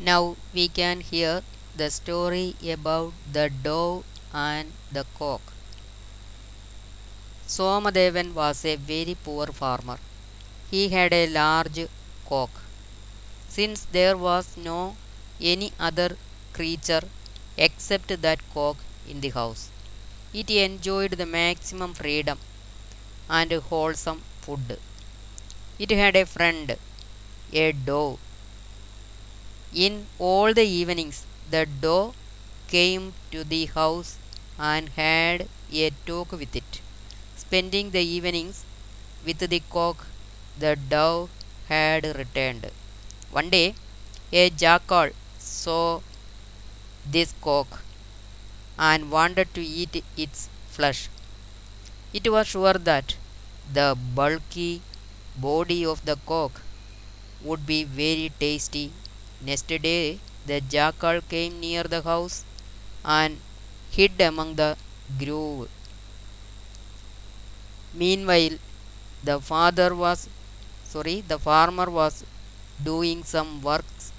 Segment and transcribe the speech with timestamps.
[0.00, 1.42] Now we can hear
[1.76, 5.42] the story about the dove and the cock.
[7.46, 9.98] Somadevan was a very poor farmer.
[10.70, 11.86] He had a large
[12.26, 12.50] cock.
[13.48, 14.96] Since there was no
[15.38, 16.16] any other
[16.54, 17.02] creature
[17.58, 19.68] except that cock in the house,
[20.32, 22.38] it enjoyed the maximum freedom
[23.28, 24.78] and wholesome food.
[25.78, 26.78] It had a friend,
[27.52, 28.18] a dove.
[29.74, 32.14] In all the evenings, the dove
[32.68, 34.18] came to the house
[34.58, 36.80] and had a talk with it.
[37.36, 38.64] Spending the evenings
[39.24, 40.06] with the cock,
[40.58, 41.30] the dove
[41.68, 42.70] had returned.
[43.30, 43.74] One day,
[44.32, 46.00] a jackal saw
[47.04, 47.82] this cock
[48.78, 51.08] and wanted to eat its flesh.
[52.12, 53.16] It was sure that
[53.72, 54.82] the bulky
[55.36, 56.62] body of the cock
[57.42, 58.92] would be very tasty.
[59.42, 62.44] Next day, the jackal came near the house
[63.04, 63.38] and
[63.90, 64.76] hid among the
[65.18, 65.68] grove.
[67.94, 68.58] Meanwhile,
[69.24, 70.28] the father was
[70.84, 72.24] sorry, the farmer was
[72.82, 74.12] doing some works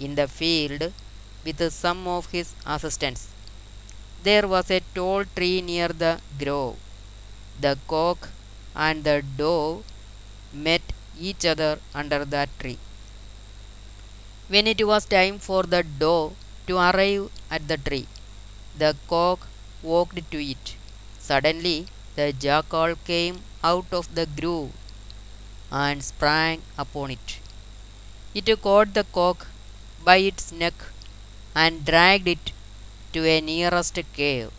[0.00, 0.92] in the field
[1.44, 3.28] with some of his assistants.
[4.22, 6.76] There was a tall tree near the grove.
[7.60, 8.30] The cock
[8.74, 9.84] and the dove
[10.52, 10.82] met
[11.20, 12.78] each other under that tree.
[14.48, 16.34] When it was time for the doe
[16.66, 18.06] to arrive at the tree,
[18.76, 19.46] the cock
[19.82, 20.76] walked to it.
[21.18, 24.70] Suddenly, the jackal came out of the grove
[25.72, 27.38] and sprang upon it.
[28.34, 29.46] It caught the cock
[30.04, 30.74] by its neck
[31.54, 32.52] and dragged it
[33.14, 34.50] to a nearest cave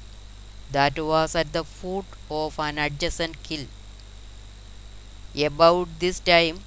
[0.72, 3.68] that was at the foot of an adjacent hill.
[5.36, 6.62] About this time,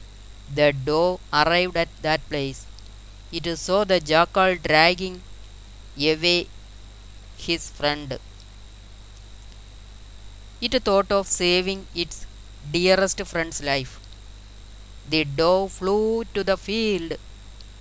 [0.55, 2.68] the doe arrived at that place.
[3.31, 5.21] It saw the jackal dragging
[5.99, 6.49] away
[7.37, 8.19] his friend.
[10.61, 12.27] It thought of saving its
[12.73, 14.01] dearest friend's life.
[15.09, 17.13] The dove flew to the field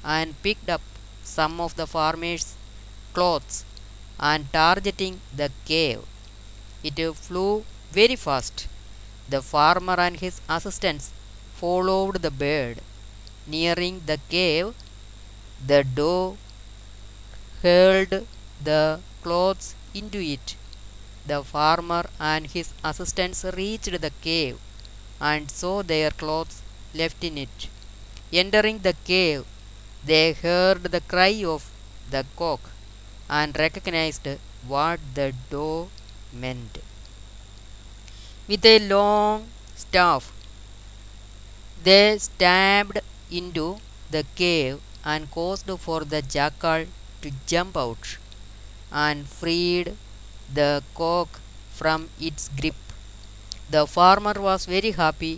[0.03, 0.81] and picked up
[1.23, 2.55] some of the farmer's
[3.13, 3.65] clothes
[4.19, 6.01] and targeting the cave.
[6.83, 8.67] It flew very fast.
[9.29, 11.11] The farmer and his assistants
[11.55, 12.77] followed the bird.
[13.45, 14.73] Nearing the cave,
[15.65, 16.37] the dove
[17.61, 18.27] hurled
[18.63, 20.55] the clothes into it.
[21.25, 24.57] The farmer and his assistants reached the cave
[25.19, 26.61] and saw their clothes
[26.93, 27.69] left in it.
[28.31, 29.45] Entering the cave,
[30.05, 31.69] they heard the cry of
[32.09, 32.61] the cock
[33.29, 34.27] and recognized
[34.67, 35.89] what the dove
[36.31, 36.77] meant.
[38.47, 40.31] With a long staff,
[41.83, 43.77] they stabbed into
[44.11, 44.79] the cave
[45.13, 46.85] and caused for the jackal
[47.21, 48.05] to jump out
[48.91, 49.87] and freed
[50.59, 51.39] the cock
[51.79, 52.75] from its grip.
[53.69, 55.33] The farmer was very happy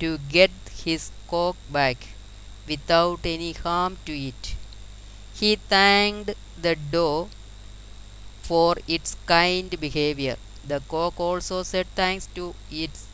[0.00, 0.52] to get
[0.84, 1.98] his cock back
[2.68, 4.54] without any harm to it.
[5.40, 6.32] He thanked
[6.64, 7.28] the doe
[8.42, 10.36] for its kind behavior.
[10.66, 13.06] The cock also said thanks to its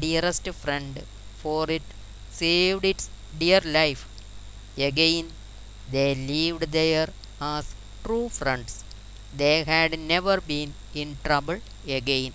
[0.00, 1.04] dearest friend
[1.42, 1.82] for it
[2.30, 4.02] saved its dear life.
[4.90, 5.26] Again,
[5.90, 7.08] they lived there
[7.40, 7.74] as
[8.04, 8.84] true friends.
[9.36, 12.32] They had never been in trouble again.